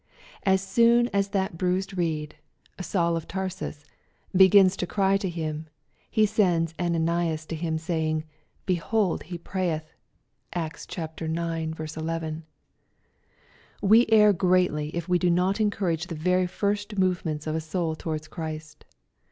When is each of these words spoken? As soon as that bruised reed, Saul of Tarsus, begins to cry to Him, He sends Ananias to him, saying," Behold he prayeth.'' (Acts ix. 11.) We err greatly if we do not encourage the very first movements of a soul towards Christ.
As 0.47 0.61
soon 0.63 1.09
as 1.09 1.27
that 1.27 1.59
bruised 1.59 1.95
reed, 1.95 2.35
Saul 2.79 3.15
of 3.15 3.27
Tarsus, 3.27 3.85
begins 4.35 4.75
to 4.77 4.87
cry 4.87 5.15
to 5.17 5.29
Him, 5.29 5.67
He 6.09 6.25
sends 6.25 6.73
Ananias 6.79 7.45
to 7.45 7.55
him, 7.55 7.77
saying," 7.77 8.23
Behold 8.65 9.21
he 9.21 9.37
prayeth.'' 9.37 9.93
(Acts 10.53 10.87
ix. 10.91 11.97
11.) 11.97 12.43
We 13.83 14.07
err 14.09 14.33
greatly 14.33 14.89
if 14.95 15.07
we 15.07 15.19
do 15.19 15.29
not 15.29 15.61
encourage 15.61 16.07
the 16.07 16.15
very 16.15 16.47
first 16.47 16.97
movements 16.97 17.45
of 17.45 17.53
a 17.53 17.61
soul 17.61 17.93
towards 17.93 18.27
Christ. 18.27 18.85